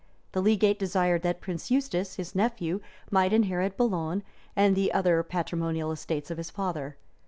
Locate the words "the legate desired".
0.31-1.21